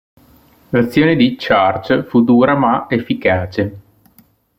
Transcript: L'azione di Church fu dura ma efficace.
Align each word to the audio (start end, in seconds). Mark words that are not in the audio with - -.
L'azione 0.69 1.15
di 1.15 1.37
Church 1.39 2.05
fu 2.05 2.23
dura 2.23 2.55
ma 2.55 2.87
efficace. 2.89 3.81